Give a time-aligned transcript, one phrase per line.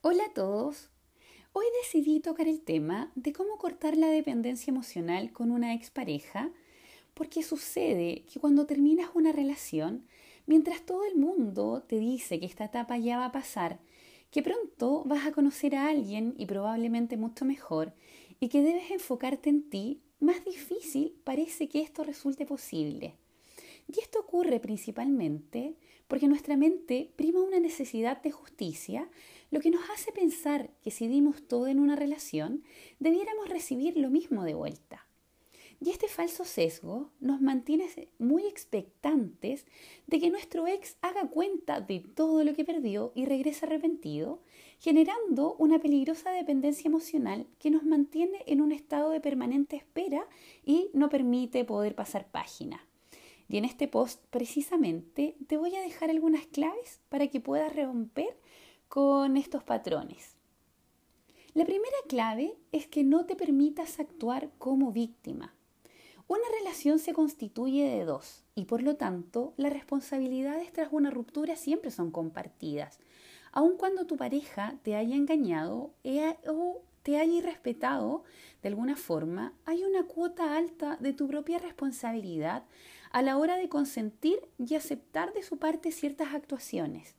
[0.00, 0.90] Hola a todos.
[1.52, 6.52] Hoy decidí tocar el tema de cómo cortar la dependencia emocional con una expareja,
[7.14, 10.06] porque sucede que cuando terminas una relación,
[10.46, 13.80] mientras todo el mundo te dice que esta etapa ya va a pasar,
[14.30, 17.92] que pronto vas a conocer a alguien y probablemente mucho mejor,
[18.38, 23.16] y que debes enfocarte en ti, más difícil parece que esto resulte posible.
[23.88, 25.74] Y esto ocurre principalmente
[26.08, 29.08] porque nuestra mente prima una necesidad de justicia,
[29.50, 32.64] lo que nos hace pensar que si dimos todo en una relación,
[32.98, 35.06] debiéramos recibir lo mismo de vuelta.
[35.80, 37.86] Y este falso sesgo nos mantiene
[38.18, 39.64] muy expectantes
[40.08, 44.42] de que nuestro ex haga cuenta de todo lo que perdió y regrese arrepentido,
[44.80, 50.26] generando una peligrosa dependencia emocional que nos mantiene en un estado de permanente espera
[50.64, 52.87] y no permite poder pasar página.
[53.48, 58.38] Y en este post precisamente te voy a dejar algunas claves para que puedas romper
[58.88, 60.36] con estos patrones.
[61.54, 65.54] La primera clave es que no te permitas actuar como víctima.
[66.26, 71.56] Una relación se constituye de dos y por lo tanto las responsabilidades tras una ruptura
[71.56, 72.98] siempre son compartidas,
[73.50, 75.94] aun cuando tu pareja te haya engañado
[76.46, 78.22] o te haya irrespetado
[78.60, 82.64] de alguna forma, hay una cuota alta de tu propia responsabilidad
[83.12, 87.14] a la hora de consentir y aceptar de su parte ciertas actuaciones.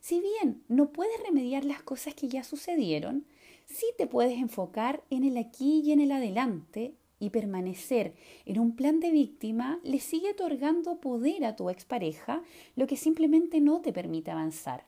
[0.00, 3.26] Si bien no puedes remediar las cosas que ya sucedieron,
[3.66, 8.14] sí te puedes enfocar en el aquí y en el adelante y permanecer
[8.46, 12.42] en un plan de víctima le sigue otorgando poder a tu expareja,
[12.76, 14.86] lo que simplemente no te permite avanzar.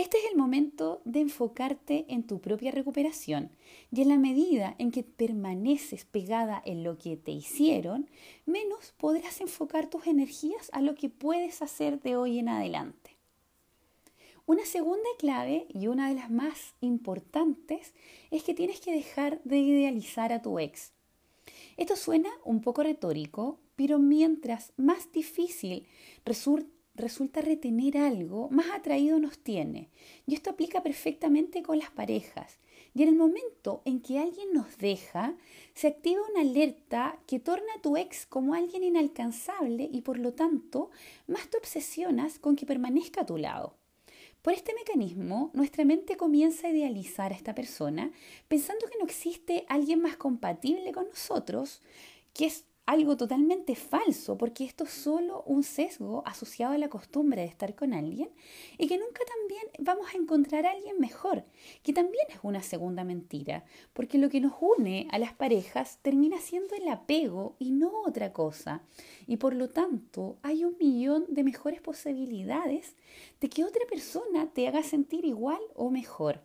[0.00, 3.50] Este es el momento de enfocarte en tu propia recuperación
[3.92, 8.08] y en la medida en que permaneces pegada en lo que te hicieron,
[8.46, 13.18] menos podrás enfocar tus energías a lo que puedes hacer de hoy en adelante.
[14.46, 17.92] Una segunda clave y una de las más importantes
[18.30, 20.92] es que tienes que dejar de idealizar a tu ex.
[21.76, 25.86] Esto suena un poco retórico, pero mientras más difícil
[26.24, 29.90] resulta retener algo, más atraído nos tiene.
[30.26, 32.58] Y esto aplica perfectamente con las parejas.
[32.94, 35.36] Y en el momento en que alguien nos deja,
[35.74, 40.32] se activa una alerta que torna a tu ex como alguien inalcanzable y por lo
[40.32, 40.90] tanto
[41.28, 43.76] más te obsesionas con que permanezca a tu lado.
[44.42, 48.10] Por este mecanismo, nuestra mente comienza a idealizar a esta persona
[48.48, 51.82] pensando que no existe alguien más compatible con nosotros,
[52.32, 57.42] que es algo totalmente falso, porque esto es solo un sesgo asociado a la costumbre
[57.42, 58.30] de estar con alguien
[58.78, 61.44] y que nunca también vamos a encontrar a alguien mejor,
[61.84, 66.40] que también es una segunda mentira, porque lo que nos une a las parejas termina
[66.40, 68.82] siendo el apego y no otra cosa,
[69.28, 72.96] y por lo tanto hay un millón de mejores posibilidades
[73.40, 76.40] de que otra persona te haga sentir igual o mejor.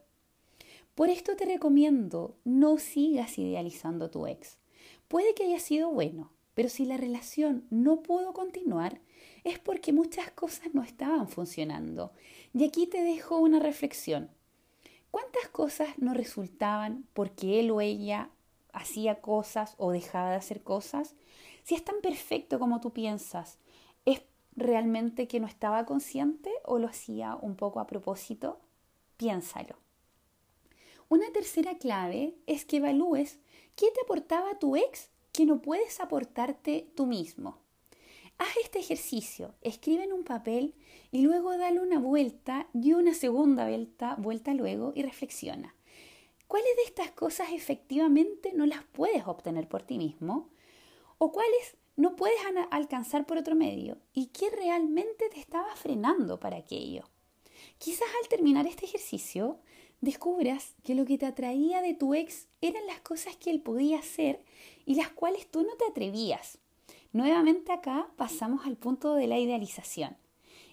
[0.94, 4.60] Por esto te recomiendo no sigas idealizando a tu ex.
[5.08, 9.00] Puede que haya sido bueno, pero si la relación no pudo continuar,
[9.44, 12.12] es porque muchas cosas no estaban funcionando.
[12.54, 14.32] Y aquí te dejo una reflexión.
[15.12, 18.30] ¿Cuántas cosas no resultaban porque él o ella
[18.74, 21.16] hacía cosas o dejaba de hacer cosas?
[21.64, 23.60] Si es tan perfecto como tú piensas,
[24.06, 24.22] ¿es
[24.56, 28.60] realmente que no estaba consciente o lo hacía un poco a propósito?
[29.18, 29.78] Piénsalo.
[31.08, 33.40] Una tercera clave es que evalúes
[33.76, 37.60] qué te aportaba tu ex que no puedes aportarte tú mismo.
[38.38, 40.76] Haz este ejercicio, escribe en un papel
[41.12, 45.76] y luego dale una vuelta y una segunda vuelta, vuelta luego y reflexiona.
[46.48, 50.50] ¿Cuáles de estas cosas efectivamente no las puedes obtener por ti mismo?
[51.18, 52.40] ¿O cuáles no puedes
[52.72, 53.98] alcanzar por otro medio?
[54.14, 57.10] ¿Y qué realmente te estaba frenando para aquello?
[57.78, 59.60] Quizás al terminar este ejercicio
[60.02, 64.00] descubras que lo que te atraía de tu ex eran las cosas que él podía
[64.00, 64.44] hacer
[64.86, 66.60] y las cuales tú no te atrevías.
[67.12, 70.18] Nuevamente acá pasamos al punto de la idealización.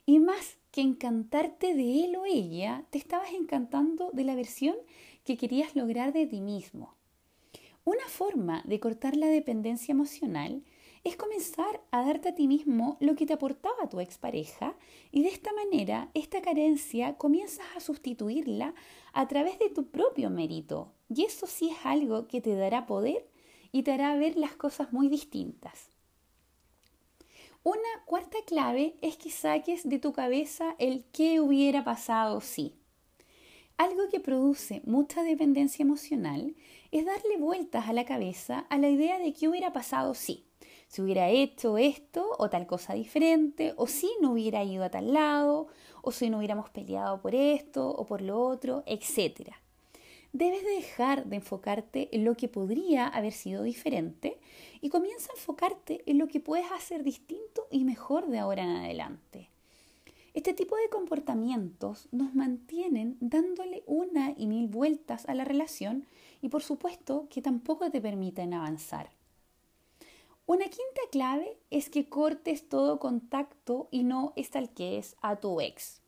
[0.07, 4.77] Y más que encantarte de él o ella, te estabas encantando de la versión
[5.25, 6.95] que querías lograr de ti mismo.
[7.85, 10.63] Una forma de cortar la dependencia emocional
[11.05, 14.77] es comenzar a darte a ti mismo lo que te aportaba tu expareja
[15.11, 18.75] y de esta manera esta carencia comienzas a sustituirla
[19.13, 20.93] a través de tu propio mérito.
[21.09, 23.27] Y eso sí es algo que te dará poder
[23.73, 25.89] y te hará ver las cosas muy distintas.
[27.65, 32.75] Una cuarta clave es que saques de tu cabeza el qué hubiera pasado si.
[33.77, 36.55] Algo que produce mucha dependencia emocional
[36.91, 40.45] es darle vueltas a la cabeza a la idea de qué hubiera pasado si.
[40.89, 45.15] Si hubiera hecho esto o tal cosa diferente, o si no hubiera ido a tal
[45.15, 45.69] lado,
[46.03, 49.53] o si no hubiéramos peleado por esto o por lo otro, etc.
[50.33, 54.39] Debes dejar de enfocarte en lo que podría haber sido diferente
[54.81, 58.71] y comienza a enfocarte en lo que puedes hacer distinto y mejor de ahora en
[58.71, 59.51] adelante.
[60.33, 66.07] Este tipo de comportamientos nos mantienen dándole una y mil vueltas a la relación
[66.41, 69.11] y por supuesto que tampoco te permiten avanzar.
[70.47, 76.01] Una quinta clave es que cortes todo contacto y no estalquees a tu ex.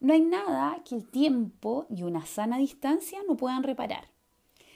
[0.00, 4.08] No hay nada que el tiempo y una sana distancia no puedan reparar.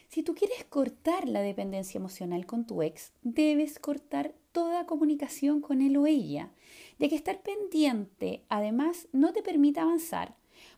[0.09, 5.81] Si tú quieres cortar la dependencia emocional con tu ex, debes cortar toda comunicación con
[5.81, 6.51] él o ella,
[6.99, 10.37] de que estar pendiente además no te permita avanzar,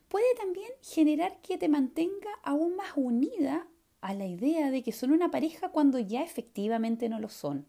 [0.08, 3.66] puede también generar que te mantenga aún más unida
[4.02, 7.66] a la idea de que son una pareja cuando ya efectivamente no lo son.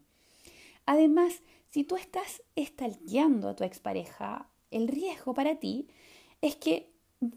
[0.84, 5.88] Además, si tú estás estalqueando a tu expareja, el riesgo para ti
[6.46, 6.92] es que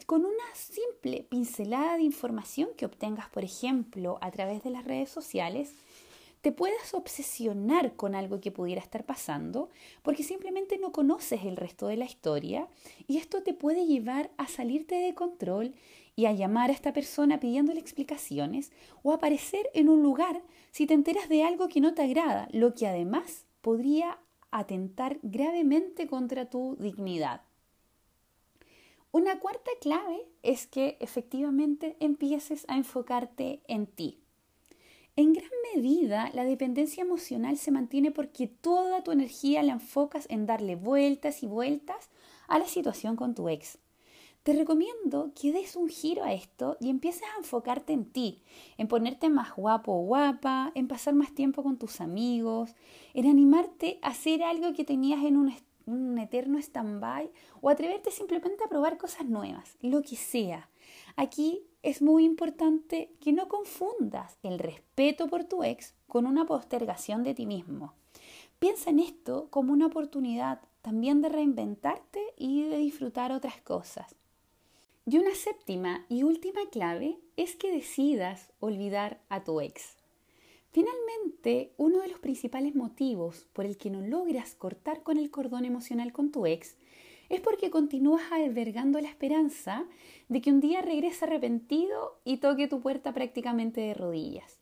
[0.05, 5.09] con una simple pincelada de información que obtengas, por ejemplo, a través de las redes
[5.09, 5.73] sociales,
[6.41, 9.69] te puedas obsesionar con algo que pudiera estar pasando
[10.03, 12.67] porque simplemente no conoces el resto de la historia
[13.07, 15.73] y esto te puede llevar a salirte de control
[16.15, 18.71] y a llamar a esta persona pidiéndole explicaciones
[19.03, 20.41] o aparecer en un lugar
[20.71, 24.19] si te enteras de algo que no te agrada, lo que además podría
[24.51, 27.48] atentar gravemente contra tu dignidad.
[29.11, 34.19] Una cuarta clave es que efectivamente empieces a enfocarte en ti.
[35.15, 40.45] En gran medida, la dependencia emocional se mantiene porque toda tu energía la enfocas en
[40.45, 42.09] darle vueltas y vueltas
[42.47, 43.79] a la situación con tu ex.
[44.43, 48.43] Te recomiendo que des un giro a esto y empieces a enfocarte en ti,
[48.77, 52.75] en ponerte más guapo o guapa, en pasar más tiempo con tus amigos,
[53.15, 55.51] en animarte a hacer algo que tenías en un,
[55.89, 57.31] un eterno stand-by
[57.61, 60.69] o atreverte simplemente a probar cosas nuevas, lo que sea.
[61.15, 67.23] Aquí es muy importante que no confundas el respeto por tu ex con una postergación
[67.23, 67.93] de ti mismo.
[68.59, 74.15] Piensa en esto como una oportunidad también de reinventarte y de disfrutar otras cosas.
[75.05, 79.98] Y una séptima y última clave es que decidas olvidar a tu ex.
[80.71, 85.65] Finalmente, uno de los principales motivos por el que no logras cortar con el cordón
[85.65, 86.77] emocional con tu ex
[87.29, 89.85] es porque continúas albergando la esperanza
[90.27, 94.59] de que un día regrese arrepentido y toque tu puerta prácticamente de rodillas.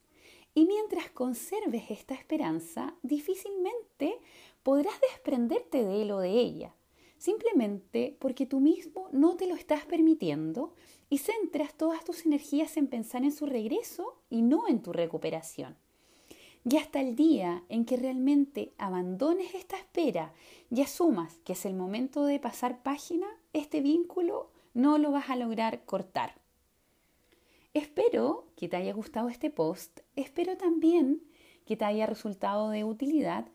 [0.53, 4.17] Y mientras conserves esta esperanza, difícilmente
[4.63, 6.73] podrás desprenderte de él o de ella
[7.17, 10.73] simplemente porque tú mismo no te lo estás permitiendo
[11.09, 15.77] y centras todas tus energías en pensar en su regreso y no en tu recuperación.
[16.69, 20.33] Y hasta el día en que realmente abandones esta espera
[20.69, 25.37] y asumas que es el momento de pasar página, este vínculo no lo vas a
[25.37, 26.41] lograr cortar.
[27.73, 31.23] Espero que te haya gustado este post, espero también
[31.65, 33.47] que te haya resultado de utilidad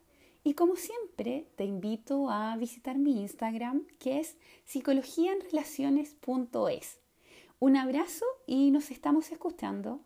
[0.43, 6.99] y como siempre, te invito a visitar mi Instagram, que es psicologiaenrelaciones.es.
[7.59, 10.01] Un abrazo y nos estamos escuchando